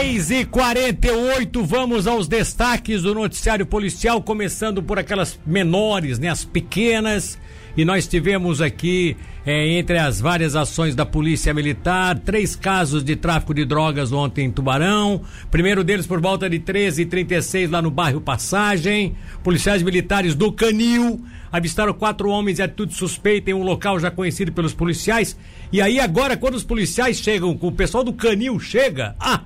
6 0.00 0.30
e 0.30 0.44
48 0.46 1.62
vamos 1.62 2.06
aos 2.06 2.26
destaques 2.26 3.02
do 3.02 3.14
noticiário 3.14 3.66
policial, 3.66 4.22
começando 4.22 4.82
por 4.82 4.98
aquelas 4.98 5.38
menores, 5.44 6.18
né? 6.18 6.28
As 6.28 6.42
pequenas. 6.42 7.38
E 7.76 7.84
nós 7.84 8.06
tivemos 8.06 8.62
aqui, 8.62 9.14
é, 9.44 9.78
entre 9.78 9.98
as 9.98 10.18
várias 10.18 10.56
ações 10.56 10.94
da 10.94 11.04
Polícia 11.04 11.52
Militar, 11.52 12.18
três 12.18 12.56
casos 12.56 13.04
de 13.04 13.14
tráfico 13.14 13.52
de 13.52 13.66
drogas 13.66 14.10
ontem 14.10 14.46
em 14.46 14.50
Tubarão. 14.50 15.20
Primeiro 15.50 15.84
deles 15.84 16.06
por 16.06 16.18
volta 16.18 16.48
de 16.48 16.58
13 16.58 17.02
e 17.02 17.04
36 17.06 17.70
lá 17.70 17.82
no 17.82 17.90
bairro 17.90 18.22
Passagem. 18.22 19.14
Policiais 19.44 19.82
militares 19.82 20.34
do 20.34 20.50
Canil 20.50 21.22
avistaram 21.52 21.92
quatro 21.92 22.30
homens 22.30 22.56
de 22.56 22.62
atitude 22.62 22.94
suspeita 22.94 23.50
em 23.50 23.54
um 23.54 23.62
local 23.62 24.00
já 24.00 24.10
conhecido 24.10 24.50
pelos 24.50 24.72
policiais. 24.72 25.36
E 25.70 25.82
aí 25.82 26.00
agora, 26.00 26.38
quando 26.38 26.54
os 26.54 26.64
policiais 26.64 27.18
chegam, 27.18 27.58
o 27.60 27.70
pessoal 27.70 28.02
do 28.02 28.14
Canil 28.14 28.58
chega, 28.58 29.14
ah, 29.20 29.42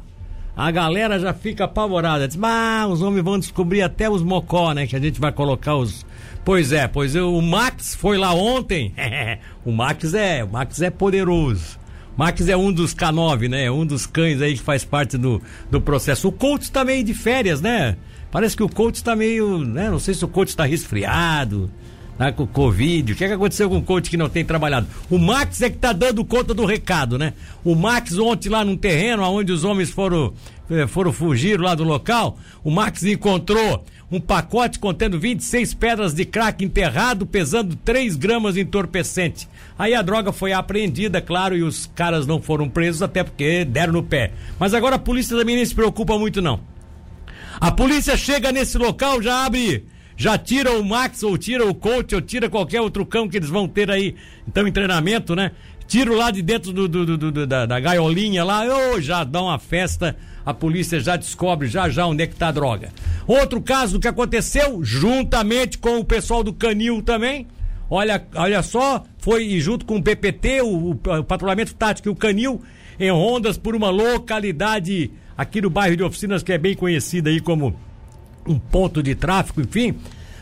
a 0.57 0.71
galera 0.71 1.19
já 1.19 1.35
fica 1.35 1.65
apavorada. 1.65 2.29
Diz, 2.29 2.39
ah, 2.43 2.87
os 2.89 3.03
homens 3.03 3.25
vão 3.25 3.39
descobrir 3.39 3.83
até 3.83 4.09
os 4.09 4.23
mocó, 4.23 4.73
né? 4.73 4.87
Que 4.87 4.97
a 4.97 5.01
gente 5.01 5.21
vai 5.21 5.33
colocar 5.33 5.77
os. 5.77 6.07
Pois 6.45 6.73
é, 6.73 6.87
pois 6.87 7.15
eu, 7.15 7.35
o 7.35 7.43
Max 7.43 7.95
foi 7.95 8.19
lá 8.19 8.33
ontem. 8.35 8.95
o 9.65 9.73
Max 9.73 10.15
é, 10.15 10.45
o 10.45 10.49
Max 10.49 10.81
é 10.81 10.91
poderoso. 10.91 11.79
Max 12.17 12.49
é 12.49 12.57
um 12.57 12.73
dos 12.73 12.95
K9, 12.95 13.49
né? 13.49 13.71
Um 13.71 13.85
dos 13.85 14.07
cães 14.07 14.41
aí 14.41 14.55
que 14.55 14.63
faz 14.63 14.85
parte 14.85 15.19
do, 15.19 15.43
do 15.71 15.81
processo. 15.81 16.29
O 16.29 16.33
Coach 16.33 16.71
tá 16.71 16.85
meio 16.85 17.03
de 17.03 17.13
férias, 17.13 17.61
né? 17.61 17.97
Parece 18.31 18.57
que 18.57 18.63
o 18.63 18.69
Coach 18.69 19.03
tá 19.03 19.17
meio, 19.17 19.59
né? 19.59 19.91
Não 19.91 19.99
sei 19.99 20.15
se 20.15 20.25
o 20.25 20.29
Coach 20.29 20.57
tá 20.57 20.65
resfriado 20.65 21.71
tá 22.17 22.33
com 22.33 22.47
Covid. 22.47 23.13
O 23.13 23.17
que, 23.17 23.25
é 23.25 23.29
que 23.29 23.35
aconteceu 23.35 23.69
com 23.69 23.79
o 23.79 23.83
coach 23.83 24.11
que 24.11 24.17
não 24.17 24.29
tem 24.29 24.45
trabalhado? 24.45 24.87
O 25.11 25.19
Max 25.19 25.61
é 25.63 25.71
que 25.71 25.79
tá 25.79 25.93
dando 25.93 26.25
conta 26.25 26.55
do 26.55 26.65
recado, 26.65 27.19
né? 27.19 27.35
O 27.65 27.75
Max 27.75 28.17
ontem 28.19 28.49
lá 28.49 28.65
num 28.65 28.77
terreno 28.77 29.23
onde 29.25 29.53
os 29.53 29.65
homens 29.65 29.91
foram, 29.91 30.33
eh, 30.71 30.87
foram 30.87 31.13
fugir 31.13 31.61
lá 31.61 31.75
do 31.75 31.85
local, 31.85 32.39
o 32.63 32.71
Max 32.71 33.03
encontrou 33.05 33.85
um 34.11 34.21
pacote 34.21 34.79
contendo 34.79 35.19
26 35.19 35.75
pedras 35.75 36.15
de 36.15 36.25
crack 36.25 36.65
enterrado, 36.65 37.27
pesando 37.27 37.75
3 37.75 38.15
gramas 38.17 38.55
de 38.55 38.61
entorpecente. 38.61 39.49
Aí 39.77 39.95
a 39.95 40.03
droga 40.03 40.33
foi 40.33 40.53
apreendida, 40.53 41.21
claro, 41.21 41.57
e 41.57 41.63
os 41.63 41.91
caras 41.95 42.27
não 42.27 42.41
foram 42.41 42.69
presos, 42.69 43.03
até 43.03 43.25
porque 43.25 43.65
deram 43.65 43.95
no 43.95 44.03
pé. 44.03 44.33
Mas 44.59 44.73
agora 44.73 44.97
a 44.97 45.01
polícia 45.01 45.37
também 45.37 45.57
nem 45.57 45.65
se 45.65 45.75
preocupa 45.75 46.17
muito, 46.17 46.41
não. 46.41 46.61
A 47.61 47.73
polícia 47.73 48.17
chega 48.17 48.53
nesse 48.53 48.79
local, 48.79 49.21
já 49.21 49.45
abre 49.45 49.85
já 50.17 50.39
tira 50.39 50.73
o 50.73 50.85
Max, 50.85 51.23
ou 51.23 51.37
tira 51.37 51.67
o 51.67 51.75
coach, 51.75 52.15
ou 52.15 52.21
tira 52.21 52.49
qualquer 52.49 52.81
outro 52.81 53.05
cão 53.05 53.29
que 53.29 53.37
eles 53.37 53.49
vão 53.49 53.67
ter 53.67 53.91
aí, 53.91 54.15
então, 54.47 54.67
em 54.67 54.73
treinamento, 54.73 55.35
né? 55.35 55.53
Tiro 55.87 56.17
lá 56.17 56.31
de 56.31 56.41
dentro 56.41 56.73
do, 56.73 56.89
do, 56.89 57.17
do, 57.19 57.47
da, 57.47 57.67
da, 57.67 57.81
gaiolinha 57.81 58.43
lá, 58.43 58.63
oh, 58.65 59.01
já 59.01 59.23
dá 59.23 59.43
uma 59.43 59.59
festa, 59.59 60.17
a 60.45 60.55
polícia 60.55 60.99
já 60.99 61.15
descobre 61.17 61.69
já 61.69 61.91
já 61.91 62.07
onde 62.07 62.23
é 62.23 62.27
que 62.27 62.35
tá 62.35 62.49
a 62.49 62.53
droga. 62.53 62.91
Outro 63.27 63.61
caso 63.61 64.01
que 64.01 64.09
aconteceu, 64.09 64.83
juntamente 64.83 65.77
com 65.77 65.99
o 65.99 66.05
pessoal 66.05 66.43
do 66.43 66.55
Canil 66.55 67.03
também, 67.03 67.47
olha, 67.91 68.25
olha 68.35 68.63
só, 68.63 69.05
foi 69.19 69.61
junto 69.61 69.85
com 69.85 69.97
o 69.97 70.03
PPT, 70.03 70.63
o, 70.63 70.93
o 70.93 71.25
patrulhamento 71.25 71.75
tático 71.75 72.09
e 72.09 72.13
o 72.13 72.17
Canil, 72.17 72.63
em 72.99 73.11
rondas 73.11 73.59
por 73.59 73.75
uma 73.77 73.91
localidade 73.91 75.11
aqui 75.37 75.61
no 75.61 75.69
bairro 75.69 75.97
de 75.97 76.03
Oficinas, 76.03 76.43
que 76.43 76.53
é 76.53 76.59
bem 76.59 76.75
conhecida 76.75 77.29
aí 77.29 77.41
como 77.41 77.77
um 78.47 78.59
ponto 78.59 79.03
de 79.03 79.15
tráfico, 79.15 79.61
enfim. 79.61 79.97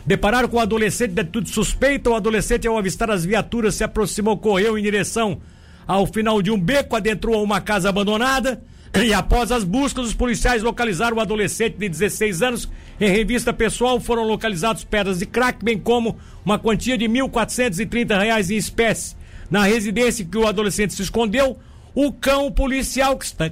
Depararam 0.05 0.49
com 0.49 0.57
o 0.57 0.59
adolescente 0.59 1.11
de 1.11 1.21
atitude 1.21 1.49
suspeita. 1.49 2.09
O 2.09 2.15
adolescente, 2.15 2.67
ao 2.67 2.77
avistar 2.77 3.09
as 3.09 3.23
viaturas, 3.23 3.75
se 3.75 3.83
aproximou, 3.83 4.37
correu 4.37 4.77
em 4.77 4.83
direção 4.83 5.39
ao 5.87 6.05
final 6.05 6.41
de 6.41 6.51
um 6.51 6.59
beco, 6.59 6.95
adentrou 6.95 7.35
a 7.35 7.41
uma 7.41 7.61
casa 7.61 7.89
abandonada. 7.89 8.61
E 8.95 9.11
após 9.13 9.51
as 9.51 9.63
buscas, 9.63 10.07
os 10.07 10.13
policiais 10.13 10.61
localizaram 10.61 11.17
o 11.17 11.19
adolescente 11.19 11.77
de 11.77 11.89
16 11.89 12.41
anos. 12.43 12.69
Em 13.01 13.09
revista 13.09 13.51
pessoal, 13.51 13.99
foram 13.99 14.23
localizados 14.23 14.83
pedras 14.83 15.19
de 15.19 15.25
crack, 15.25 15.63
bem 15.63 15.79
como 15.79 16.17
uma 16.45 16.59
quantia 16.59 16.97
de 16.97 17.07
R$ 17.07 17.13
1.430 17.13 18.51
em 18.51 18.55
espécie. 18.55 19.15
Na 19.49 19.63
residência 19.63 20.25
que 20.25 20.37
o 20.37 20.47
adolescente 20.47 20.93
se 20.93 21.01
escondeu, 21.01 21.57
o 21.95 22.11
cão 22.11 22.51
policial 22.51 23.17
que, 23.17 23.25
está, 23.25 23.51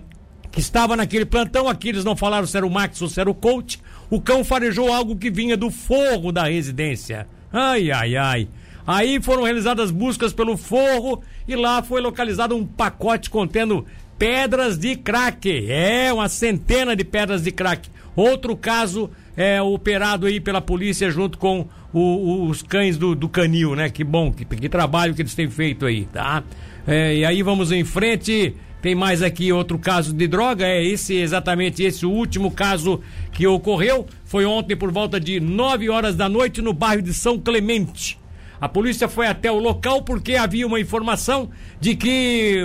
que 0.52 0.60
estava 0.60 0.96
naquele 0.96 1.26
plantão, 1.26 1.68
aqui 1.68 1.90
eles 1.90 2.04
não 2.04 2.16
falaram 2.16 2.46
se 2.46 2.58
era 2.58 2.66
o 2.66 2.70
Max 2.70 3.02
ou 3.02 3.08
se 3.08 3.20
era 3.20 3.30
o 3.30 3.34
coach, 3.34 3.80
o 4.10 4.20
cão 4.20 4.44
farejou 4.44 4.92
algo 4.92 5.16
que 5.16 5.32
vinha 5.32 5.56
do 5.56 5.72
forro 5.72 6.32
da 6.32 6.44
residência. 6.44 7.28
Ai, 7.52 7.92
ai, 7.92 8.16
ai. 8.16 8.48
Aí 8.86 9.22
foram 9.22 9.44
realizadas 9.44 9.92
buscas 9.92 10.34
pelo 10.34 10.58
forro 10.58 11.22
e 11.48 11.56
lá 11.56 11.82
foi 11.82 12.02
localizado 12.02 12.56
um 12.56 12.66
pacote 12.66 13.30
contendo 13.30 13.86
pedras 14.18 14.78
de 14.78 14.96
crack. 14.96 15.68
É, 15.70 16.12
uma 16.12 16.28
centena 16.28 16.96
de 16.96 17.04
pedras 17.04 17.44
de 17.44 17.52
crack. 17.52 17.90
Outro 18.16 18.56
caso 18.58 19.10
é 19.38 19.62
operado 19.62 20.26
aí 20.26 20.40
pela 20.40 20.62
polícia 20.62 21.10
junto 21.10 21.38
com 21.38 21.68
o, 21.94 22.48
os 22.48 22.62
cães 22.62 22.98
do, 22.98 23.16
do 23.16 23.30
canil, 23.30 23.76
né? 23.76 23.90
Que 23.90 24.04
bom, 24.04 24.32
que, 24.32 24.44
que 24.44 24.70
trabalho 24.70 25.14
que 25.14 25.22
eles 25.22 25.36
têm 25.36 25.50
feito 25.50 25.86
aí, 25.86 26.06
tá? 26.06 26.44
É, 26.86 27.16
e 27.18 27.26
aí 27.26 27.42
vamos 27.42 27.72
em 27.72 27.84
frente. 27.84 28.56
Tem 28.81 28.96
mais 28.96 29.22
aqui 29.22 29.52
outro 29.52 29.78
caso 29.78 30.12
de 30.12 30.28
droga, 30.28 30.66
é 30.66 30.84
esse 30.84 31.14
exatamente 31.14 31.84
esse 31.84 32.06
último 32.06 32.50
caso 32.50 33.00
que 33.31 33.46
ocorreu. 33.46 34.08
Foi 34.25 34.44
ontem 34.44 34.75
por 34.75 34.92
volta 34.92 35.19
de 35.19 35.40
9 35.40 35.90
horas 35.90 36.16
da 36.16 36.28
noite 36.28 36.62
no 36.62 36.74
bairro 36.74 37.02
de 37.02 37.14
São 37.14 37.38
Clemente. 37.38 38.20
A 38.59 38.70
polícia 38.70 39.08
foi 39.08 39.25
até 39.25 39.52
o 39.52 39.58
local 39.58 40.03
porque 40.03 40.36
havia 40.36 40.68
uma 40.68 40.80
informação 40.80 41.50
de 41.80 41.96
que 41.96 42.59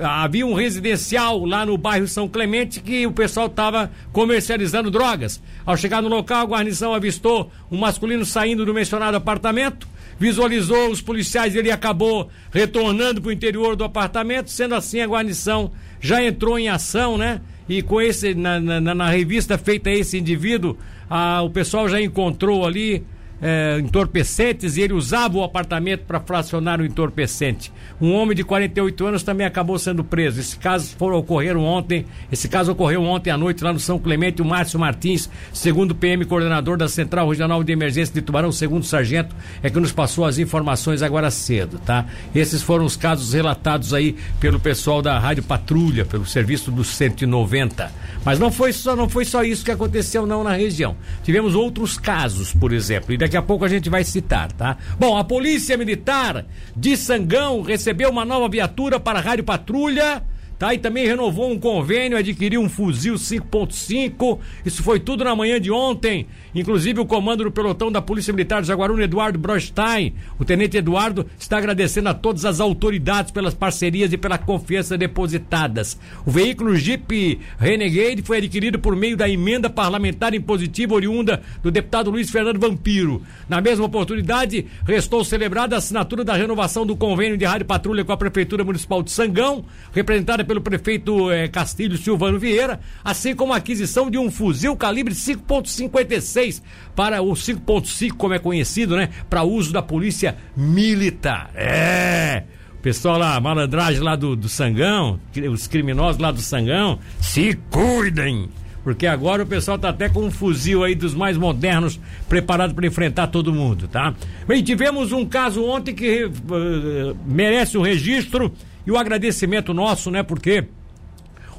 havia 0.00 0.46
um 0.46 0.54
residencial 0.54 1.44
lá 1.44 1.66
no 1.66 1.76
bairro 1.76 2.08
São 2.08 2.26
Clemente 2.26 2.80
que 2.80 3.06
o 3.06 3.12
pessoal 3.12 3.46
estava 3.46 3.90
comercializando 4.12 4.90
drogas. 4.90 5.42
Ao 5.64 5.76
chegar 5.76 6.02
no 6.02 6.08
local, 6.08 6.42
a 6.42 6.46
guarnição 6.46 6.94
avistou 6.94 7.50
um 7.70 7.76
masculino 7.78 8.24
saindo 8.24 8.64
do 8.64 8.72
mencionado 8.72 9.16
apartamento 9.16 9.86
visualizou 10.18 10.90
os 10.90 11.00
policiais, 11.00 11.54
ele 11.54 11.70
acabou 11.70 12.30
retornando 12.50 13.20
para 13.20 13.28
o 13.28 13.32
interior 13.32 13.76
do 13.76 13.84
apartamento, 13.84 14.50
sendo 14.50 14.74
assim 14.74 15.00
a 15.00 15.06
guarnição 15.06 15.72
já 16.00 16.22
entrou 16.22 16.58
em 16.58 16.68
ação, 16.68 17.16
né? 17.16 17.40
E 17.68 17.82
com 17.82 18.00
esse, 18.00 18.34
na, 18.34 18.60
na, 18.60 18.94
na 18.94 19.08
revista 19.08 19.56
feita 19.56 19.88
a 19.88 19.94
esse 19.94 20.18
indivíduo, 20.18 20.76
a, 21.08 21.42
o 21.42 21.50
pessoal 21.50 21.88
já 21.88 22.00
encontrou 22.00 22.66
ali 22.66 23.04
é, 23.40 23.78
entorpecentes 23.78 24.76
e 24.76 24.82
ele 24.82 24.92
usava 24.92 25.38
o 25.38 25.44
apartamento 25.44 26.04
para 26.06 26.20
fracionar 26.20 26.80
o 26.80 26.84
entorpecente. 26.84 27.72
Um 28.00 28.12
homem 28.12 28.34
de 28.34 28.44
48 28.44 29.06
anos 29.06 29.22
também 29.22 29.46
acabou 29.46 29.78
sendo 29.78 30.02
preso. 30.02 30.40
Esse 30.40 30.56
caso 30.56 30.94
foi, 30.98 31.12
ocorreram 31.12 31.64
ontem, 31.64 32.06
esse 32.30 32.48
caso 32.48 32.72
ocorreu 32.72 33.02
ontem 33.02 33.30
à 33.30 33.36
noite 33.36 33.62
lá 33.62 33.72
no 33.72 33.80
São 33.80 33.98
Clemente. 33.98 34.42
O 34.42 34.44
Márcio 34.44 34.78
Martins, 34.78 35.28
segundo 35.52 35.94
PM 35.94 36.24
coordenador 36.24 36.76
da 36.76 36.88
Central 36.88 37.28
Regional 37.28 37.62
de 37.62 37.72
Emergência 37.72 38.14
de 38.14 38.22
Tubarão, 38.22 38.52
segundo 38.52 38.84
sargento, 38.84 39.34
é 39.62 39.70
que 39.70 39.80
nos 39.80 39.92
passou 39.92 40.24
as 40.24 40.38
informações 40.38 41.02
agora 41.02 41.30
cedo, 41.30 41.78
tá? 41.78 42.06
Esses 42.34 42.62
foram 42.62 42.84
os 42.84 42.96
casos 42.96 43.32
relatados 43.32 43.92
aí 43.92 44.16
pelo 44.40 44.58
pessoal 44.58 45.02
da 45.02 45.18
Rádio 45.18 45.42
Patrulha, 45.42 46.04
pelo 46.04 46.26
serviço 46.26 46.70
do 46.70 46.84
190. 46.84 47.92
Mas 48.24 48.38
não 48.38 48.50
foi 48.50 48.72
só, 48.72 48.96
não 48.96 49.08
foi 49.08 49.24
só 49.24 49.42
isso 49.44 49.64
que 49.64 49.70
aconteceu 49.70 50.26
não 50.26 50.42
na 50.42 50.52
região. 50.52 50.96
Tivemos 51.22 51.54
outros 51.54 51.98
casos, 51.98 52.52
por 52.52 52.72
exemplo, 52.72 53.12
e 53.12 53.18
daqui 53.24 53.36
a 53.38 53.42
pouco 53.42 53.64
a 53.64 53.68
gente 53.68 53.88
vai 53.88 54.04
citar, 54.04 54.52
tá? 54.52 54.76
Bom, 54.98 55.16
a 55.16 55.24
Polícia 55.24 55.78
Militar 55.78 56.44
de 56.76 56.94
Sangão 56.94 57.62
recebeu 57.62 58.10
uma 58.10 58.24
nova 58.24 58.50
viatura 58.50 59.00
para 59.00 59.18
a 59.18 59.22
Rádio 59.22 59.44
Patrulha 59.44 60.22
tá? 60.64 60.72
E 60.72 60.78
também 60.78 61.06
renovou 61.06 61.50
um 61.50 61.58
convênio, 61.58 62.16
adquiriu 62.16 62.62
um 62.62 62.70
fuzil 62.70 63.14
5.5. 63.16 64.38
Isso 64.64 64.82
foi 64.82 64.98
tudo 64.98 65.22
na 65.22 65.36
manhã 65.36 65.60
de 65.60 65.70
ontem. 65.70 66.26
Inclusive 66.54 67.00
o 67.00 67.04
comando 67.04 67.44
do 67.44 67.50
pelotão 67.50 67.92
da 67.92 68.00
Polícia 68.00 68.32
Militar 68.32 68.62
de 68.62 68.68
Jaguaruna, 68.68 69.02
Eduardo 69.02 69.38
Brostein. 69.38 70.14
O 70.38 70.44
tenente 70.44 70.78
Eduardo 70.78 71.26
está 71.38 71.58
agradecendo 71.58 72.08
a 72.08 72.14
todas 72.14 72.46
as 72.46 72.60
autoridades 72.60 73.30
pelas 73.30 73.52
parcerias 73.52 74.12
e 74.12 74.16
pela 74.16 74.38
confiança 74.38 74.96
depositadas. 74.96 75.98
O 76.24 76.30
veículo 76.30 76.74
Jeep 76.76 77.40
Renegade 77.58 78.22
foi 78.22 78.38
adquirido 78.38 78.78
por 78.78 78.96
meio 78.96 79.16
da 79.16 79.28
emenda 79.28 79.68
parlamentar 79.68 80.32
impositiva 80.32 80.94
oriunda 80.94 81.42
do 81.62 81.70
deputado 81.70 82.10
Luiz 82.10 82.30
Fernando 82.30 82.60
Vampiro. 82.60 83.22
Na 83.48 83.60
mesma 83.60 83.84
oportunidade, 83.84 84.64
restou 84.86 85.24
celebrada 85.24 85.74
a 85.74 85.78
assinatura 85.78 86.24
da 86.24 86.34
renovação 86.34 86.86
do 86.86 86.96
convênio 86.96 87.36
de 87.36 87.44
rádio 87.44 87.66
patrulha 87.66 88.04
com 88.04 88.12
a 88.12 88.16
Prefeitura 88.16 88.64
Municipal 88.64 89.02
de 89.02 89.10
Sangão, 89.10 89.64
representada 89.92 90.44
pelo 90.44 90.53
prefeito 90.60 91.30
eh, 91.30 91.48
Castilho 91.48 91.96
Silvano 91.96 92.38
Vieira, 92.38 92.80
assim 93.02 93.34
como 93.34 93.52
a 93.52 93.56
aquisição 93.56 94.10
de 94.10 94.18
um 94.18 94.30
fuzil 94.30 94.76
calibre 94.76 95.14
5.56 95.14 96.62
para 96.94 97.22
o 97.22 97.32
5.5, 97.32 98.12
como 98.12 98.34
é 98.34 98.38
conhecido, 98.38 98.96
né, 98.96 99.10
para 99.28 99.42
uso 99.42 99.72
da 99.72 99.82
polícia 99.82 100.36
militar. 100.56 101.50
É! 101.54 102.44
Pessoal 102.82 103.18
lá, 103.18 103.40
malandragem 103.40 104.02
lá 104.02 104.14
do, 104.14 104.36
do 104.36 104.48
Sangão, 104.48 105.18
os 105.50 105.66
criminosos 105.66 106.20
lá 106.20 106.30
do 106.30 106.40
Sangão, 106.40 106.98
se 107.20 107.58
cuidem! 107.70 108.48
Porque 108.84 109.06
agora 109.06 109.42
o 109.42 109.46
pessoal 109.46 109.78
tá 109.78 109.88
até 109.88 110.10
com 110.10 110.26
um 110.26 110.30
fuzil 110.30 110.84
aí 110.84 110.94
dos 110.94 111.14
mais 111.14 111.38
modernos, 111.38 111.98
preparado 112.28 112.74
para 112.74 112.86
enfrentar 112.86 113.28
todo 113.28 113.52
mundo, 113.52 113.88
tá? 113.88 114.14
Bem, 114.46 114.62
tivemos 114.62 115.10
um 115.10 115.24
caso 115.24 115.64
ontem 115.64 115.94
que 115.94 116.26
uh, 116.26 117.16
merece 117.26 117.78
um 117.78 117.80
registro 117.80 118.52
e 118.86 118.90
o 118.90 118.96
agradecimento 118.96 119.72
nosso, 119.72 120.10
né? 120.10 120.22
Porque 120.22 120.68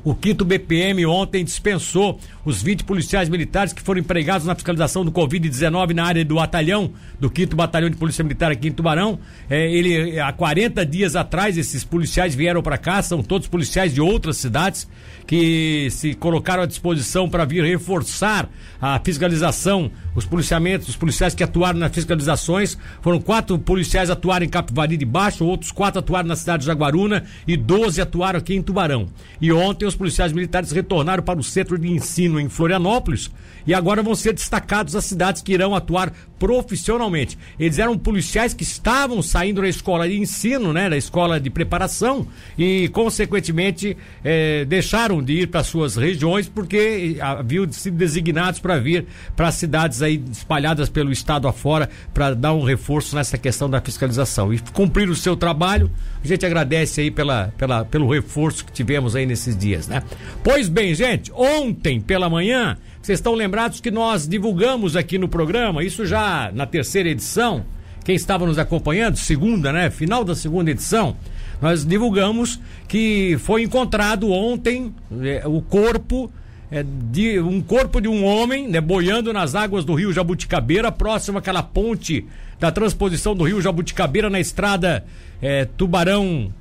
O 0.06 0.14
quinto 0.14 0.46
BPM 0.46 1.04
ontem 1.08 1.44
dispensou 1.44 2.20
os 2.46 2.62
20 2.62 2.84
policiais 2.84 3.28
militares 3.28 3.74
que 3.74 3.82
foram 3.82 4.00
empregados 4.00 4.46
na 4.46 4.54
fiscalização 4.54 5.04
do 5.04 5.12
Covid-19 5.12 5.96
na 5.96 6.06
área 6.06 6.24
do 6.24 6.36
batalhão, 6.36 6.92
do 7.20 7.28
quinto 7.28 7.56
batalhão 7.56 7.90
de 7.90 7.98
polícia 7.98 8.24
militar 8.24 8.52
aqui 8.52 8.68
em 8.68 8.72
Tubarão. 8.72 9.18
É, 9.50 9.68
ele, 9.68 10.20
há 10.20 10.32
40 10.32 10.86
dias 10.86 11.16
atrás, 11.16 11.58
esses 11.58 11.84
policiais 11.84 12.36
vieram 12.36 12.62
para 12.62 12.78
cá, 12.78 13.02
são 13.02 13.24
todos 13.24 13.48
policiais 13.48 13.96
de 13.96 14.00
outras 14.00 14.38
cidades 14.38 14.88
que 15.26 15.88
se 15.90 16.14
colocaram 16.14 16.62
à 16.62 16.68
disposição 16.68 17.28
para 17.28 17.44
vir 17.44 17.64
reforçar 17.64 18.48
a 18.80 19.00
fiscalização, 19.00 19.90
os 20.14 20.24
policiamentos, 20.24 20.88
os 20.88 20.96
policiais 20.96 21.34
que 21.34 21.44
atuaram 21.44 21.80
nas 21.80 21.92
fiscalizações. 21.92 22.78
Foram 23.02 23.20
quatro 23.20 23.58
policiais 23.58 24.12
atuaram 24.12 24.46
em 24.46 24.50
Capivari 24.50 24.98
de 24.98 25.06
Baixo, 25.06 25.44
outros 25.46 25.72
quatro 25.72 26.00
atuaram 26.00 26.28
na 26.28 26.36
cidade 26.36 26.62
de 26.62 26.68
Jaguaruna 26.68 27.24
e 27.48 27.58
12 27.58 28.00
atuaram 28.00 28.38
aqui 28.38 28.54
em 28.54 28.62
Tubarão. 28.62 29.08
E 29.42 29.52
ontem 29.52 29.88
os 29.88 29.95
policiais 29.96 30.32
militares 30.34 30.72
retornaram 30.72 31.24
para 31.24 31.40
o 31.40 31.44
centro 31.44 31.78
de 31.78 31.90
ensino 31.90 32.40
em 32.40 32.50
Florianópolis 32.50 33.32
e 33.68 33.74
agora 33.74 34.04
vão 34.04 34.14
ser 34.16 34.34
destacados 34.34 34.96
as 34.96 35.06
cidades 35.06 35.42
que 35.42 35.54
irão 35.54 35.74
atuar 35.74 36.14
profissionalmente. 36.38 37.38
Eles 37.60 37.80
eram 37.80 37.98
policiais 37.98 38.54
que 38.54 38.64
estavam 38.64 39.22
saindo 39.22 39.62
da 39.62 39.68
escola 39.68 40.08
de 40.08 40.18
ensino, 40.18 40.74
né, 40.74 40.90
da 40.90 40.98
escola 40.98 41.40
de 41.40 41.50
preparação 41.50 42.28
e, 42.58 42.90
consequentemente, 42.90 43.98
eh, 44.24 44.66
deixaram 44.66 45.24
de 45.24 45.42
ir 45.42 45.48
para 45.48 45.64
suas 45.64 45.96
regiões 45.96 46.48
porque 46.48 47.18
haviam 47.20 47.72
sido 47.72 47.98
designados 47.98 48.60
para 48.60 48.78
vir 48.78 49.06
para 49.36 49.52
cidades 49.52 50.02
aí 50.02 50.22
espalhadas 50.32 50.90
pelo 50.90 51.12
estado 51.12 51.48
afora 51.48 51.90
para 52.14 52.34
dar 52.36 52.54
um 52.54 52.64
reforço 52.64 53.16
nessa 53.16 53.38
questão 53.38 53.70
da 53.70 53.82
fiscalização 53.82 54.54
e 54.54 54.60
cumprir 54.74 55.10
o 55.10 55.16
seu 55.16 55.36
trabalho. 55.36 55.90
A 56.24 56.28
gente 56.28 56.46
agradece 56.46 57.02
aí 57.02 57.12
pela, 57.12 57.54
pela, 57.58 57.86
pelo 57.86 58.12
reforço 58.12 58.66
que 58.66 58.72
tivemos 58.72 59.16
aí 59.16 59.26
nesses 59.26 59.56
dias, 59.56 59.85
né? 59.88 60.04
Pois 60.44 60.68
bem, 60.68 60.94
gente, 60.94 61.32
ontem 61.34 62.00
pela 62.00 62.30
manhã 62.30 62.78
vocês 63.02 63.20
estão 63.20 63.34
lembrados 63.34 63.80
que 63.80 63.92
nós 63.92 64.28
divulgamos 64.28 64.96
aqui 64.96 65.18
no 65.18 65.28
programa, 65.28 65.84
isso 65.84 66.06
já 66.06 66.52
na 66.54 66.66
terceira 66.66 67.10
edição. 67.10 67.64
Quem 68.04 68.16
estava 68.16 68.46
nos 68.46 68.58
acompanhando, 68.58 69.18
segunda, 69.18 69.72
né? 69.72 69.90
Final 69.90 70.24
da 70.24 70.36
segunda 70.36 70.72
edição, 70.72 71.16
nós 71.62 71.86
divulgamos 71.86 72.60
que 72.88 73.38
foi 73.40 73.64
encontrado 73.64 74.32
ontem 74.32 74.94
é, 75.22 75.44
o 75.46 75.62
corpo 75.62 76.32
é, 76.72 76.84
de 76.84 77.40
um 77.40 77.62
corpo 77.62 78.02
de 78.02 78.08
um 78.08 78.26
homem, 78.26 78.68
né, 78.68 78.82
boiando 78.82 79.32
nas 79.32 79.56
águas 79.56 79.86
do 79.86 79.94
Rio 79.94 80.12
Jabuticabeira, 80.12 80.92
próximo 80.92 81.38
àquela 81.38 81.62
ponte 81.62 82.26
da 82.60 82.72
transposição 82.72 83.36
do 83.36 83.44
Rio 83.44 83.62
Jabuticabeira 83.62 84.30
na 84.30 84.40
estrada 84.40 85.06
é, 85.42 85.66
Tubarão 85.66 86.52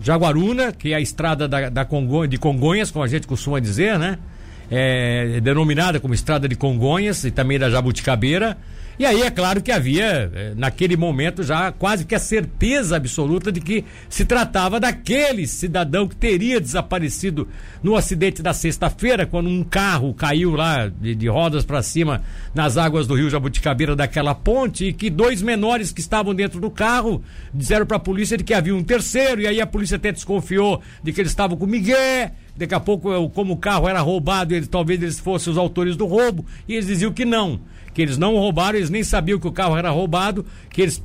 Jaguaruna, 0.00 0.72
que 0.72 0.92
é 0.92 0.96
a 0.96 1.00
estrada 1.00 1.48
da, 1.48 1.68
da 1.68 1.84
Congo, 1.84 2.26
de 2.26 2.38
Congonhas, 2.38 2.90
como 2.90 3.04
a 3.04 3.08
gente 3.08 3.26
costuma 3.26 3.60
dizer, 3.60 3.98
né? 3.98 4.18
É, 4.70 5.40
denominada 5.40 6.00
como 6.00 6.14
Estrada 6.14 6.48
de 6.48 6.56
Congonhas 6.56 7.24
e 7.24 7.30
também 7.30 7.58
da 7.58 7.70
Jabuticabeira. 7.70 8.56
E 8.98 9.04
aí 9.04 9.20
é 9.20 9.30
claro 9.30 9.60
que 9.60 9.70
havia, 9.70 10.30
é, 10.34 10.54
naquele 10.56 10.96
momento, 10.96 11.42
já 11.42 11.70
quase 11.70 12.06
que 12.06 12.14
a 12.14 12.18
certeza 12.18 12.96
absoluta 12.96 13.52
de 13.52 13.60
que 13.60 13.84
se 14.08 14.24
tratava 14.24 14.80
daquele 14.80 15.46
cidadão 15.46 16.08
que 16.08 16.16
teria 16.16 16.58
desaparecido 16.58 17.46
no 17.82 17.94
acidente 17.94 18.42
da 18.42 18.54
sexta-feira, 18.54 19.26
quando 19.26 19.50
um 19.50 19.62
carro 19.62 20.14
caiu 20.14 20.52
lá 20.52 20.88
de, 20.88 21.14
de 21.14 21.28
rodas 21.28 21.62
para 21.62 21.82
cima 21.82 22.22
nas 22.54 22.78
águas 22.78 23.06
do 23.06 23.14
rio 23.14 23.28
Jabuticabeira 23.28 23.94
daquela 23.94 24.34
ponte 24.34 24.86
e 24.86 24.92
que 24.94 25.10
dois 25.10 25.42
menores 25.42 25.92
que 25.92 26.00
estavam 26.00 26.34
dentro 26.34 26.58
do 26.58 26.70
carro 26.70 27.22
disseram 27.52 27.84
para 27.84 27.98
a 27.98 28.00
polícia 28.00 28.38
de 28.38 28.44
que 28.44 28.54
havia 28.54 28.74
um 28.74 28.82
terceiro, 28.82 29.42
e 29.42 29.46
aí 29.46 29.60
a 29.60 29.66
polícia 29.66 29.96
até 29.96 30.10
desconfiou 30.10 30.80
de 31.02 31.12
que 31.12 31.20
eles 31.20 31.32
estavam 31.32 31.58
com 31.58 31.66
Miguel 31.66 32.30
Daqui 32.56 32.74
a 32.74 32.80
pouco, 32.80 33.30
como 33.30 33.54
o 33.54 33.56
carro 33.56 33.88
era 33.88 34.00
roubado, 34.00 34.54
eles, 34.54 34.68
talvez 34.68 35.02
eles 35.02 35.20
fossem 35.20 35.52
os 35.52 35.58
autores 35.58 35.96
do 35.96 36.06
roubo, 36.06 36.44
e 36.68 36.74
eles 36.74 36.86
diziam 36.86 37.12
que 37.12 37.24
não 37.24 37.60
que 37.96 38.02
eles 38.02 38.18
não 38.18 38.36
roubaram, 38.36 38.76
eles 38.76 38.90
nem 38.90 39.02
sabiam 39.02 39.38
que 39.38 39.48
o 39.48 39.52
carro 39.52 39.74
era 39.74 39.88
roubado, 39.88 40.44
que 40.68 40.82
eles, 40.82 41.02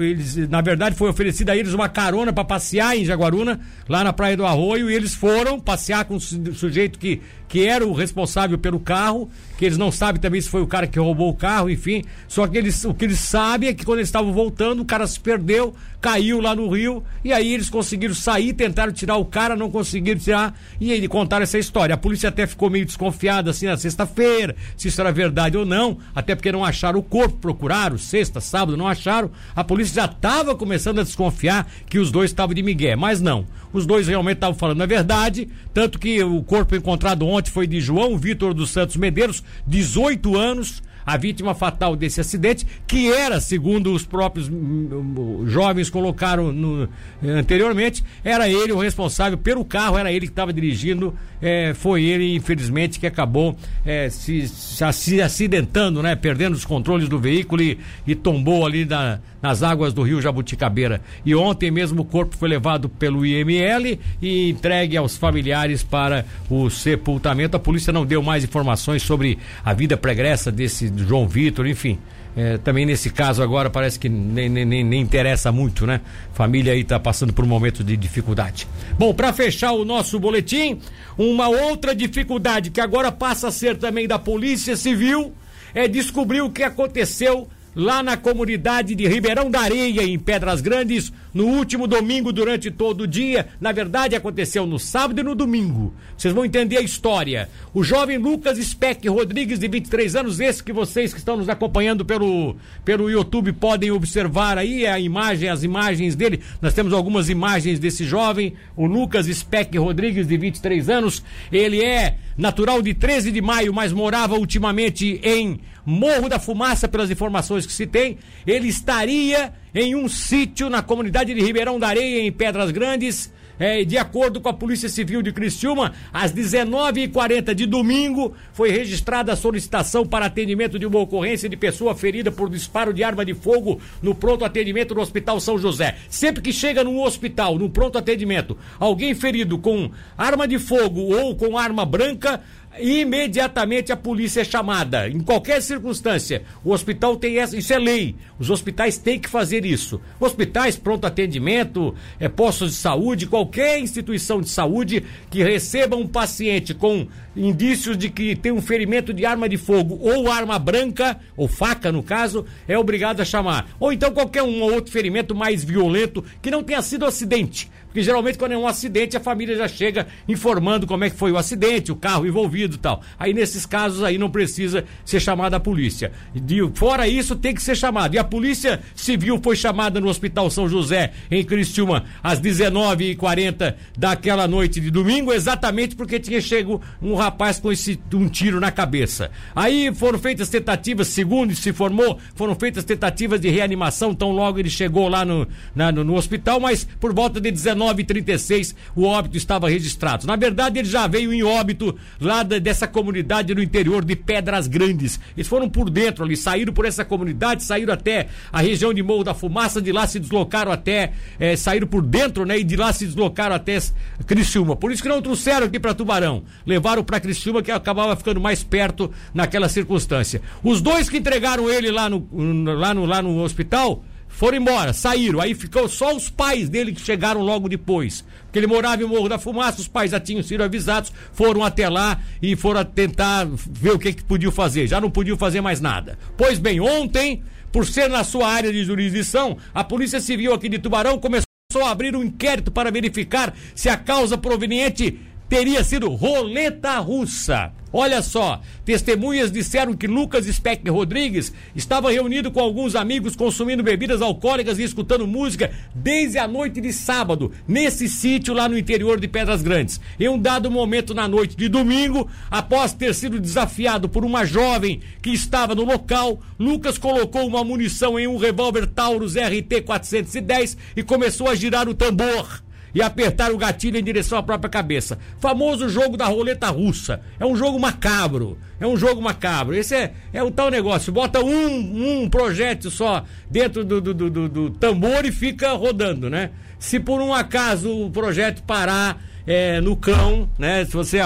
eles 0.00 0.48
na 0.48 0.62
verdade, 0.62 0.96
foi 0.96 1.10
oferecida 1.10 1.52
a 1.52 1.56
eles 1.58 1.74
uma 1.74 1.90
carona 1.90 2.32
para 2.32 2.42
passear 2.42 2.96
em 2.96 3.04
Jaguaruna, 3.04 3.60
lá 3.86 4.02
na 4.02 4.14
Praia 4.14 4.34
do 4.34 4.46
Arroio, 4.46 4.90
e 4.90 4.94
eles 4.94 5.14
foram 5.14 5.60
passear 5.60 6.06
com 6.06 6.14
o 6.14 6.20
sujeito 6.20 6.98
que, 6.98 7.20
que 7.46 7.66
era 7.66 7.86
o 7.86 7.92
responsável 7.92 8.56
pelo 8.56 8.80
carro, 8.80 9.28
que 9.58 9.66
eles 9.66 9.76
não 9.76 9.92
sabem 9.92 10.22
também 10.22 10.40
se 10.40 10.48
foi 10.48 10.62
o 10.62 10.66
cara 10.66 10.86
que 10.86 10.98
roubou 10.98 11.28
o 11.28 11.34
carro, 11.34 11.68
enfim. 11.68 12.02
Só 12.26 12.46
que 12.46 12.56
eles, 12.56 12.82
o 12.86 12.94
que 12.94 13.04
eles 13.04 13.18
sabem 13.18 13.68
é 13.68 13.74
que 13.74 13.84
quando 13.84 13.98
eles 13.98 14.08
estavam 14.08 14.32
voltando, 14.32 14.80
o 14.80 14.86
cara 14.86 15.06
se 15.06 15.20
perdeu, 15.20 15.74
caiu 16.00 16.40
lá 16.40 16.56
no 16.56 16.66
rio, 16.70 17.04
e 17.22 17.30
aí 17.30 17.52
eles 17.52 17.68
conseguiram 17.68 18.14
sair, 18.14 18.54
tentaram 18.54 18.90
tirar 18.90 19.16
o 19.16 19.24
cara, 19.26 19.54
não 19.54 19.70
conseguiram 19.70 20.18
tirar, 20.18 20.58
e 20.82 20.92
aí 20.92 21.06
contaram 21.06 21.44
essa 21.44 21.58
história. 21.58 21.94
A 21.94 21.98
polícia 21.98 22.28
até 22.28 22.44
ficou 22.44 22.68
meio 22.68 22.84
desconfiada 22.84 23.50
assim 23.50 23.66
na 23.66 23.76
sexta-feira, 23.76 24.56
se 24.76 24.88
isso 24.88 25.00
era 25.00 25.12
verdade 25.12 25.56
ou 25.56 25.64
não, 25.64 25.98
até 26.12 26.34
porque 26.34 26.50
não 26.50 26.64
acharam 26.64 26.98
o 26.98 27.02
corpo, 27.02 27.36
procuraram, 27.36 27.96
sexta, 27.96 28.40
sábado, 28.40 28.76
não 28.76 28.88
acharam. 28.88 29.30
A 29.54 29.62
polícia 29.62 30.02
já 30.02 30.06
estava 30.06 30.56
começando 30.56 30.98
a 30.98 31.04
desconfiar 31.04 31.70
que 31.88 32.00
os 32.00 32.10
dois 32.10 32.30
estavam 32.30 32.52
de 32.52 32.64
migué, 32.64 32.96
mas 32.96 33.20
não. 33.20 33.46
Os 33.72 33.86
dois 33.86 34.08
realmente 34.08 34.38
estavam 34.38 34.58
falando 34.58 34.82
a 34.82 34.86
verdade, 34.86 35.48
tanto 35.72 36.00
que 36.00 36.22
o 36.22 36.42
corpo 36.42 36.74
encontrado 36.74 37.26
ontem 37.26 37.50
foi 37.50 37.66
de 37.66 37.80
João 37.80 38.18
Vitor 38.18 38.52
dos 38.52 38.70
Santos 38.70 38.96
Medeiros, 38.96 39.42
18 39.66 40.36
anos, 40.36 40.82
a 41.04 41.16
vítima 41.16 41.54
fatal 41.54 41.96
desse 41.96 42.20
acidente, 42.20 42.66
que 42.86 43.12
era, 43.12 43.40
segundo 43.40 43.92
os 43.92 44.04
próprios 44.04 44.48
hum, 44.48 44.54
hum, 44.54 45.44
jovens 45.46 45.90
colocaram 45.90 46.52
no, 46.52 46.88
anteriormente, 47.22 48.04
era 48.24 48.48
ele 48.48 48.72
o 48.72 48.78
responsável 48.78 49.38
pelo 49.38 49.64
carro, 49.64 49.98
era 49.98 50.12
ele 50.12 50.26
que 50.26 50.32
estava 50.32 50.52
dirigindo, 50.52 51.14
é, 51.40 51.74
foi 51.74 52.04
ele, 52.04 52.34
infelizmente, 52.34 53.00
que 53.00 53.06
acabou 53.06 53.56
é, 53.84 54.08
se, 54.08 54.46
se, 54.48 55.20
acidentando, 55.20 56.02
né? 56.02 56.14
Perdendo 56.14 56.54
os 56.54 56.64
controles 56.64 57.08
do 57.08 57.18
veículo 57.18 57.62
e, 57.62 57.78
e 58.06 58.14
tombou 58.14 58.64
ali 58.64 58.84
na, 58.84 59.18
nas 59.42 59.62
águas 59.62 59.92
do 59.92 60.02
rio 60.02 60.22
Jabuticabeira. 60.22 61.02
E 61.26 61.34
ontem 61.34 61.70
mesmo 61.70 62.02
o 62.02 62.04
corpo 62.04 62.36
foi 62.36 62.48
levado 62.48 62.88
pelo 62.88 63.26
IML 63.26 63.98
e 64.22 64.50
entregue 64.50 64.96
aos 64.96 65.16
familiares 65.16 65.82
para 65.82 66.24
o 66.48 66.70
sepultamento. 66.70 67.56
A 67.56 67.60
polícia 67.60 67.92
não 67.92 68.06
deu 68.06 68.22
mais 68.22 68.44
informações 68.44 69.02
sobre 69.02 69.38
a 69.64 69.74
vida 69.74 69.96
pregressa 69.96 70.52
desse 70.52 70.92
João 70.96 71.26
Vitor, 71.26 71.66
enfim. 71.66 71.98
É, 72.34 72.56
também 72.56 72.86
nesse 72.86 73.10
caso 73.10 73.42
agora 73.42 73.68
parece 73.68 73.98
que 73.98 74.08
nem, 74.08 74.48
nem, 74.48 74.64
nem 74.64 75.02
interessa 75.02 75.52
muito, 75.52 75.86
né? 75.86 76.00
Família 76.32 76.72
aí 76.72 76.80
está 76.80 76.98
passando 76.98 77.30
por 77.32 77.44
um 77.44 77.48
momento 77.48 77.84
de 77.84 77.94
dificuldade. 77.94 78.66
Bom, 78.98 79.12
para 79.12 79.34
fechar 79.34 79.72
o 79.72 79.84
nosso 79.84 80.18
boletim, 80.18 80.80
uma 81.18 81.48
outra 81.48 81.94
dificuldade 81.94 82.70
que 82.70 82.80
agora 82.80 83.12
passa 83.12 83.48
a 83.48 83.52
ser 83.52 83.76
também 83.76 84.08
da 84.08 84.18
Polícia 84.18 84.76
Civil 84.76 85.34
é 85.74 85.86
descobrir 85.86 86.40
o 86.40 86.50
que 86.50 86.62
aconteceu 86.62 87.48
lá 87.74 88.02
na 88.02 88.16
comunidade 88.16 88.94
de 88.94 89.06
Ribeirão 89.06 89.50
da 89.50 89.60
Areia, 89.60 90.02
em 90.02 90.18
Pedras 90.18 90.60
Grandes, 90.60 91.12
no 91.32 91.46
último 91.46 91.86
domingo 91.86 92.32
durante 92.32 92.70
todo 92.70 93.02
o 93.02 93.06
dia. 93.06 93.48
Na 93.60 93.72
verdade, 93.72 94.14
aconteceu 94.14 94.66
no 94.66 94.78
sábado 94.78 95.20
e 95.20 95.24
no 95.24 95.34
domingo. 95.34 95.94
Vocês 96.16 96.34
vão 96.34 96.44
entender 96.44 96.76
a 96.76 96.82
história. 96.82 97.48
O 97.72 97.82
jovem 97.82 98.18
Lucas 98.18 98.58
Speck 98.58 99.08
Rodrigues, 99.08 99.58
de 99.58 99.68
23 99.68 100.16
anos, 100.16 100.40
esse 100.40 100.62
que 100.62 100.72
vocês 100.72 101.12
que 101.12 101.18
estão 101.18 101.36
nos 101.36 101.48
acompanhando 101.48 102.04
pelo, 102.04 102.56
pelo 102.84 103.10
YouTube 103.10 103.52
podem 103.52 103.90
observar 103.90 104.58
aí 104.58 104.86
a 104.86 104.98
imagem, 104.98 105.48
as 105.48 105.62
imagens 105.62 106.14
dele. 106.14 106.40
Nós 106.60 106.74
temos 106.74 106.92
algumas 106.92 107.28
imagens 107.28 107.78
desse 107.78 108.04
jovem, 108.04 108.54
o 108.76 108.86
Lucas 108.86 109.26
Speck 109.26 109.76
Rodrigues, 109.78 110.26
de 110.26 110.36
23 110.36 110.88
anos. 110.90 111.22
Ele 111.50 111.82
é 111.82 112.16
natural 112.36 112.82
de 112.82 112.94
13 112.94 113.30
de 113.30 113.40
maio, 113.40 113.72
mas 113.72 113.92
morava 113.92 114.36
ultimamente 114.36 115.20
em 115.22 115.60
Morro 115.84 116.28
da 116.28 116.38
Fumaça, 116.38 116.86
pelas 116.86 117.10
informações 117.10 117.61
que 117.66 117.72
se 117.72 117.86
tem. 117.86 118.18
Ele 118.46 118.68
estaria 118.68 119.52
em 119.74 119.94
um 119.94 120.08
sítio 120.08 120.68
na 120.68 120.82
comunidade 120.82 121.34
de 121.34 121.40
Ribeirão 121.40 121.78
da 121.78 121.88
Areia, 121.88 122.20
em 122.20 122.32
Pedras 122.32 122.70
Grandes. 122.70 123.32
É, 123.58 123.84
de 123.84 123.96
acordo 123.96 124.40
com 124.40 124.48
a 124.48 124.52
Polícia 124.52 124.88
Civil 124.88 125.22
de 125.22 125.32
Criciúma, 125.32 125.92
às 126.12 126.32
19h40 126.32 127.54
de 127.54 127.64
domingo, 127.64 128.34
foi 128.52 128.70
registrada 128.70 129.32
a 129.32 129.36
solicitação 129.36 130.04
para 130.04 130.26
atendimento 130.26 130.80
de 130.80 130.86
uma 130.86 130.98
ocorrência 130.98 131.48
de 131.48 131.56
pessoa 131.56 131.94
ferida 131.94 132.32
por 132.32 132.50
disparo 132.50 132.92
de 132.92 133.04
arma 133.04 133.24
de 133.24 133.34
fogo 133.34 133.80
no 134.02 134.14
pronto 134.16 134.44
atendimento 134.44 134.94
do 134.94 135.00
Hospital 135.00 135.38
São 135.38 135.58
José. 135.58 135.96
Sempre 136.08 136.42
que 136.42 136.52
chega 136.52 136.82
num 136.82 137.00
hospital, 137.02 137.56
no 137.56 137.70
pronto 137.70 137.98
atendimento, 137.98 138.58
alguém 138.80 139.14
ferido 139.14 139.56
com 139.58 139.90
arma 140.18 140.48
de 140.48 140.58
fogo 140.58 141.14
ou 141.14 141.36
com 141.36 141.56
arma 141.56 141.84
branca, 141.84 142.40
imediatamente 142.80 143.92
a 143.92 143.96
polícia 143.96 144.40
é 144.40 144.44
chamada, 144.44 145.08
em 145.08 145.20
qualquer 145.20 145.60
circunstância. 145.60 146.42
O 146.64 146.72
hospital 146.72 147.16
tem 147.16 147.38
essa, 147.38 147.56
isso 147.56 147.72
é 147.72 147.78
lei. 147.78 148.16
Os 148.38 148.50
hospitais 148.50 148.96
têm 148.96 149.18
que 149.18 149.28
fazer 149.28 149.64
isso. 149.64 150.00
Hospitais, 150.18 150.76
pronto 150.76 151.06
atendimento, 151.06 151.94
é, 152.18 152.28
postos 152.28 152.72
de 152.72 152.76
saúde, 152.76 153.26
qualquer 153.26 153.78
instituição 153.78 154.40
de 154.40 154.48
saúde 154.48 155.04
que 155.30 155.42
receba 155.42 155.96
um 155.96 156.06
paciente 156.06 156.74
com 156.74 157.06
indícios 157.36 157.96
de 157.96 158.08
que 158.10 158.36
tem 158.36 158.52
um 158.52 158.60
ferimento 158.60 159.12
de 159.12 159.24
arma 159.24 159.48
de 159.48 159.56
fogo 159.56 159.98
ou 160.00 160.30
arma 160.30 160.58
branca, 160.58 161.18
ou 161.36 161.48
faca 161.48 161.90
no 161.90 162.02
caso, 162.02 162.44
é 162.66 162.76
obrigado 162.76 163.20
a 163.20 163.24
chamar. 163.24 163.68
Ou 163.78 163.92
então 163.92 164.12
qualquer 164.12 164.42
um 164.42 164.62
ou 164.62 164.72
outro 164.72 164.92
ferimento 164.92 165.34
mais 165.34 165.64
violento 165.64 166.24
que 166.40 166.50
não 166.50 166.62
tenha 166.62 166.82
sido 166.82 167.06
acidente. 167.06 167.70
Porque 167.86 168.02
geralmente 168.02 168.38
quando 168.38 168.52
é 168.52 168.58
um 168.58 168.66
acidente, 168.66 169.18
a 169.18 169.20
família 169.20 169.54
já 169.54 169.68
chega 169.68 170.06
informando 170.26 170.86
como 170.86 171.04
é 171.04 171.10
que 171.10 171.16
foi 171.16 171.30
o 171.30 171.36
acidente, 171.36 171.92
o 171.92 171.96
carro 171.96 172.26
envolvido 172.26 172.61
tal. 172.68 173.02
Aí 173.18 173.32
nesses 173.32 173.64
casos 173.64 174.02
aí 174.02 174.18
não 174.18 174.30
precisa 174.30 174.84
ser 175.04 175.20
chamada 175.20 175.56
a 175.56 175.60
polícia. 175.60 176.12
De, 176.34 176.60
fora 176.74 177.08
isso, 177.08 177.36
tem 177.36 177.54
que 177.54 177.62
ser 177.62 177.76
chamado. 177.76 178.14
E 178.14 178.18
a 178.18 178.24
polícia 178.24 178.80
civil 178.94 179.40
foi 179.42 179.56
chamada 179.56 180.00
no 180.00 180.08
Hospital 180.08 180.50
São 180.50 180.68
José, 180.68 181.12
em 181.30 181.44
Criciúma, 181.44 182.04
às 182.22 182.40
19h40 182.40 183.74
daquela 183.96 184.46
noite 184.46 184.80
de 184.80 184.90
domingo, 184.90 185.32
exatamente 185.32 185.94
porque 185.96 186.18
tinha 186.18 186.40
chego 186.40 186.80
um 187.00 187.14
rapaz 187.14 187.58
com 187.58 187.70
esse, 187.70 187.98
um 188.12 188.28
tiro 188.28 188.60
na 188.60 188.70
cabeça. 188.70 189.30
Aí 189.54 189.94
foram 189.94 190.18
feitas 190.18 190.48
tentativas, 190.48 191.08
segundo 191.08 191.54
se 191.54 191.72
formou, 191.72 192.18
foram 192.34 192.54
feitas 192.54 192.84
tentativas 192.84 193.40
de 193.40 193.48
reanimação, 193.48 194.14
tão 194.14 194.30
logo 194.30 194.58
ele 194.58 194.70
chegou 194.70 195.08
lá 195.08 195.24
no, 195.24 195.46
na, 195.74 195.92
no, 195.92 196.04
no 196.04 196.14
hospital, 196.14 196.60
mas 196.60 196.86
por 197.00 197.14
volta 197.14 197.40
de 197.40 197.50
19 197.50 198.02
1936 198.02 198.74
o 198.94 199.04
óbito 199.04 199.36
estava 199.36 199.68
registrado. 199.68 200.26
Na 200.26 200.36
verdade, 200.36 200.78
ele 200.78 200.88
já 200.88 201.06
veio 201.06 201.32
em 201.32 201.42
óbito 201.42 201.96
lá 202.20 202.42
da, 202.42 202.51
dessa 202.60 202.86
comunidade 202.86 203.54
no 203.54 203.62
interior 203.62 204.04
de 204.04 204.16
Pedras 204.16 204.66
Grandes. 204.66 205.18
Eles 205.36 205.46
foram 205.46 205.68
por 205.68 205.90
dentro 205.90 206.24
ali, 206.24 206.36
saíram 206.36 206.72
por 206.72 206.84
essa 206.84 207.04
comunidade, 207.04 207.62
saíram 207.62 207.92
até 207.92 208.28
a 208.52 208.60
região 208.60 208.92
de 208.92 209.02
Morro 209.02 209.24
da 209.24 209.34
Fumaça, 209.34 209.80
de 209.80 209.92
lá 209.92 210.06
se 210.06 210.18
deslocaram 210.18 210.72
até, 210.72 211.12
é, 211.38 211.56
saíram 211.56 211.86
por 211.86 212.02
dentro, 212.02 212.44
né? 212.44 212.58
E 212.58 212.64
de 212.64 212.76
lá 212.76 212.92
se 212.92 213.06
deslocaram 213.06 213.54
até 213.54 213.78
Criciúma. 214.26 214.76
Por 214.76 214.92
isso 214.92 215.02
que 215.02 215.08
não 215.08 215.22
trouxeram 215.22 215.66
aqui 215.66 215.78
para 215.78 215.94
Tubarão. 215.94 216.44
Levaram 216.66 217.02
para 217.02 217.20
Criciúma, 217.20 217.62
que 217.62 217.70
acabava 217.70 218.16
ficando 218.16 218.40
mais 218.40 218.62
perto 218.62 219.10
naquela 219.32 219.68
circunstância. 219.68 220.40
Os 220.62 220.80
dois 220.80 221.08
que 221.08 221.16
entregaram 221.16 221.70
ele 221.70 221.90
lá 221.90 222.08
no, 222.08 222.26
lá 222.74 222.94
no, 222.94 223.04
lá 223.04 223.22
no 223.22 223.42
hospital 223.42 224.04
foram 224.32 224.58
embora, 224.58 224.92
saíram. 224.92 225.40
Aí 225.40 225.54
ficou 225.54 225.88
só 225.88 226.14
os 226.14 226.28
pais 226.28 226.68
dele 226.68 226.92
que 226.92 227.00
chegaram 227.00 227.42
logo 227.42 227.68
depois. 227.68 228.24
Porque 228.44 228.58
ele 228.58 228.66
morava 228.66 229.02
em 229.02 229.06
Morro 229.06 229.28
da 229.28 229.38
Fumaça, 229.38 229.80
os 229.80 229.88
pais 229.88 230.10
já 230.10 230.18
tinham 230.18 230.42
sido 230.42 230.62
avisados, 230.62 231.12
foram 231.32 231.62
até 231.62 231.88
lá 231.88 232.20
e 232.42 232.56
foram 232.56 232.84
tentar 232.84 233.46
ver 233.70 233.92
o 233.92 233.98
que, 233.98 234.12
que 234.12 234.24
podiam 234.24 234.50
fazer. 234.50 234.86
Já 234.86 235.00
não 235.00 235.10
podiam 235.10 235.38
fazer 235.38 235.60
mais 235.60 235.80
nada. 235.80 236.18
Pois 236.36 236.58
bem, 236.58 236.80
ontem, 236.80 237.42
por 237.70 237.86
ser 237.86 238.10
na 238.10 238.24
sua 238.24 238.48
área 238.48 238.72
de 238.72 238.84
jurisdição, 238.84 239.56
a 239.72 239.84
Polícia 239.84 240.20
Civil 240.20 240.52
aqui 240.52 240.68
de 240.68 240.78
Tubarão 240.78 241.18
começou 241.18 241.46
a 241.84 241.90
abrir 241.90 242.14
um 242.16 242.24
inquérito 242.24 242.70
para 242.70 242.90
verificar 242.90 243.54
se 243.74 243.88
a 243.88 243.96
causa 243.96 244.36
proveniente 244.36 245.18
teria 245.52 245.84
sido 245.84 246.08
roleta 246.08 246.98
russa. 246.98 247.74
Olha 247.92 248.22
só, 248.22 248.62
testemunhas 248.86 249.52
disseram 249.52 249.92
que 249.92 250.06
Lucas 250.06 250.46
Speck 250.46 250.88
Rodrigues 250.88 251.52
estava 251.76 252.10
reunido 252.10 252.50
com 252.50 252.58
alguns 252.58 252.94
amigos 252.94 253.36
consumindo 253.36 253.82
bebidas 253.82 254.22
alcoólicas 254.22 254.78
e 254.78 254.82
escutando 254.82 255.26
música 255.26 255.70
desde 255.94 256.38
a 256.38 256.48
noite 256.48 256.80
de 256.80 256.90
sábado, 256.90 257.52
nesse 257.68 258.08
sítio 258.08 258.54
lá 258.54 258.66
no 258.66 258.78
interior 258.78 259.20
de 259.20 259.28
Pedras 259.28 259.60
Grandes. 259.60 260.00
Em 260.18 260.26
um 260.26 260.38
dado 260.38 260.70
momento 260.70 261.12
na 261.12 261.28
noite 261.28 261.54
de 261.54 261.68
domingo, 261.68 262.30
após 262.50 262.94
ter 262.94 263.14
sido 263.14 263.38
desafiado 263.38 264.08
por 264.08 264.24
uma 264.24 264.46
jovem 264.46 265.02
que 265.20 265.34
estava 265.34 265.74
no 265.74 265.84
local, 265.84 266.40
Lucas 266.58 266.96
colocou 266.96 267.46
uma 267.46 267.62
munição 267.62 268.18
em 268.18 268.26
um 268.26 268.38
revólver 268.38 268.86
Taurus 268.86 269.34
RT 269.34 269.82
410 269.84 270.78
e 270.96 271.02
começou 271.02 271.46
a 271.46 271.54
girar 271.54 271.90
o 271.90 271.94
tambor 271.94 272.62
e 272.94 273.00
apertar 273.00 273.50
o 273.52 273.56
gatilho 273.56 273.98
em 273.98 274.04
direção 274.04 274.38
à 274.38 274.42
própria 274.42 274.70
cabeça. 274.70 275.18
Famoso 275.38 275.88
jogo 275.88 276.16
da 276.16 276.26
roleta 276.26 276.68
russa. 276.68 277.20
É 277.38 277.46
um 277.46 277.56
jogo 277.56 277.78
macabro. 277.78 278.58
É 278.78 278.86
um 278.86 278.96
jogo 278.96 279.20
macabro. 279.22 279.74
Esse 279.74 279.94
é, 279.94 280.12
é 280.32 280.42
o 280.42 280.50
tal 280.50 280.70
negócio. 280.70 281.12
Bota 281.12 281.40
um, 281.40 282.22
um 282.22 282.28
projétil 282.28 282.90
só 282.90 283.24
dentro 283.50 283.84
do, 283.84 284.00
do, 284.00 284.14
do, 284.14 284.48
do 284.48 284.70
tambor 284.70 285.24
e 285.24 285.32
fica 285.32 285.72
rodando, 285.72 286.28
né? 286.28 286.50
Se 286.78 286.98
por 286.98 287.20
um 287.20 287.32
acaso 287.32 288.06
o 288.06 288.10
projétil 288.10 288.64
parar 288.66 289.22
é, 289.46 289.80
no 289.80 289.96
cão, 289.96 290.48
né? 290.58 290.84
Se 290.84 290.92
você 290.92 291.18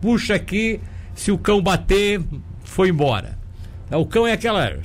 puxa 0.00 0.34
aqui, 0.34 0.80
se 1.14 1.30
o 1.32 1.38
cão 1.38 1.62
bater, 1.62 2.20
foi 2.64 2.90
embora. 2.90 3.38
O 3.90 4.04
cão 4.04 4.26
é 4.26 4.32
aquela, 4.32 4.78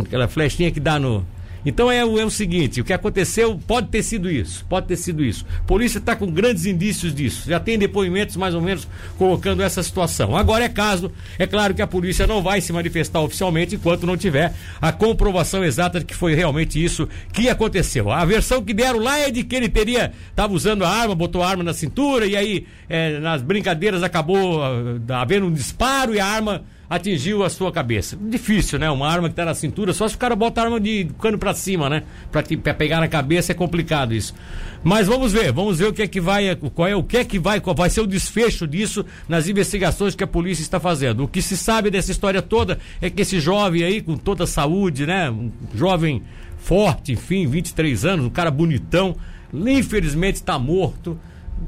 aquela 0.00 0.28
flechinha 0.28 0.70
que 0.70 0.78
dá 0.78 0.98
no, 0.98 1.26
então 1.64 1.90
é, 1.90 1.98
é, 1.98 2.04
o 2.04 2.30
seguinte, 2.30 2.80
o 2.80 2.84
que 2.84 2.92
aconteceu 2.92 3.58
pode 3.66 3.88
ter 3.88 4.02
sido 4.02 4.30
isso, 4.30 4.64
pode 4.68 4.86
ter 4.86 4.96
sido 4.96 5.24
isso. 5.24 5.46
A 5.60 5.62
polícia 5.64 5.98
está 5.98 6.14
com 6.14 6.26
grandes 6.26 6.66
indícios 6.66 7.14
disso, 7.14 7.48
já 7.48 7.58
tem 7.58 7.78
depoimentos 7.78 8.36
mais 8.36 8.54
ou 8.54 8.60
menos 8.60 8.86
colocando 9.16 9.62
essa 9.62 9.82
situação. 9.82 10.36
Agora 10.36 10.64
é 10.64 10.68
caso, 10.68 11.10
é 11.38 11.46
claro 11.46 11.74
que 11.74 11.82
a 11.82 11.86
polícia 11.86 12.26
não 12.26 12.42
vai 12.42 12.60
se 12.60 12.72
manifestar 12.72 13.20
oficialmente 13.20 13.76
enquanto 13.76 14.06
não 14.06 14.16
tiver 14.16 14.52
a 14.80 14.92
comprovação 14.92 15.64
exata 15.64 16.00
de 16.00 16.04
que 16.04 16.14
foi 16.14 16.34
realmente 16.34 16.82
isso 16.82 17.08
que 17.32 17.48
aconteceu. 17.48 18.10
A 18.10 18.24
versão 18.24 18.62
que 18.62 18.74
deram 18.74 18.98
lá 18.98 19.18
é 19.18 19.30
de 19.30 19.42
que 19.44 19.56
ele 19.56 19.68
teria, 19.68 20.12
estava 20.30 20.52
usando 20.52 20.84
a 20.84 20.88
arma, 20.88 21.14
botou 21.14 21.42
a 21.42 21.48
arma 21.48 21.62
na 21.62 21.72
cintura 21.72 22.26
e 22.26 22.36
aí 22.36 22.66
é, 22.88 23.18
nas 23.18 23.42
brincadeiras 23.42 24.02
acabou 24.02 24.58
uh, 24.58 25.00
havendo 25.12 25.46
um 25.46 25.52
disparo 25.52 26.14
e 26.14 26.20
a 26.20 26.26
arma 26.26 26.64
atingiu 26.88 27.42
a 27.42 27.50
sua 27.50 27.72
cabeça. 27.72 28.16
Difícil, 28.20 28.78
né? 28.78 28.90
Uma 28.90 29.08
arma 29.08 29.28
que 29.28 29.34
tá 29.34 29.44
na 29.44 29.54
cintura, 29.54 29.92
só 29.92 30.06
se 30.06 30.14
o 30.14 30.18
cara 30.18 30.36
bota 30.36 30.60
a 30.60 30.64
arma 30.64 30.80
de 30.80 31.08
cano 31.20 31.38
para 31.38 31.54
cima, 31.54 31.88
né? 31.88 32.02
Pra, 32.30 32.42
pegar 32.74 33.00
na 33.00 33.08
cabeça 33.08 33.52
é 33.52 33.54
complicado 33.54 34.14
isso. 34.14 34.34
Mas 34.82 35.06
vamos 35.06 35.32
ver, 35.32 35.50
vamos 35.52 35.78
ver 35.78 35.86
o 35.86 35.92
que 35.92 36.02
é 36.02 36.06
que 36.06 36.20
vai, 36.20 36.54
qual 36.56 36.88
é 36.88 36.94
o 36.94 37.02
que 37.02 37.16
é 37.16 37.24
que 37.24 37.38
vai, 37.38 37.60
qual 37.60 37.74
vai 37.74 37.88
ser 37.88 38.00
o 38.00 38.06
desfecho 38.06 38.66
disso 38.66 39.04
nas 39.28 39.48
investigações 39.48 40.14
que 40.14 40.24
a 40.24 40.26
polícia 40.26 40.62
está 40.62 40.78
fazendo. 40.78 41.24
O 41.24 41.28
que 41.28 41.40
se 41.40 41.56
sabe 41.56 41.90
dessa 41.90 42.10
história 42.10 42.42
toda 42.42 42.78
é 43.00 43.08
que 43.08 43.22
esse 43.22 43.40
jovem 43.40 43.82
aí, 43.82 44.00
com 44.02 44.16
toda 44.16 44.44
a 44.44 44.46
saúde, 44.46 45.06
né? 45.06 45.30
Um 45.30 45.50
jovem 45.74 46.22
forte, 46.58 47.12
enfim, 47.12 47.46
23 47.46 48.04
anos, 48.04 48.26
um 48.26 48.30
cara 48.30 48.50
bonitão, 48.50 49.16
infelizmente 49.52 50.36
está 50.36 50.58
morto, 50.58 51.18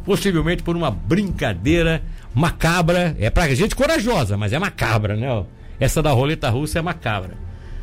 possivelmente 0.05 0.63
por 0.63 0.77
uma 0.77 0.91
brincadeira 0.91 2.03
macabra. 2.37 3.17
É 3.19 3.31
pra 3.31 3.53
gente 3.55 3.75
corajosa, 3.75 4.37
mas 4.37 4.53
é 4.53 4.59
macabra, 4.59 5.17
né? 5.17 5.27
Essa 5.81 6.03
da 6.03 6.11
roleta 6.11 6.51
russa 6.51 6.79
é 6.79 6.83
macabra. 6.83 7.46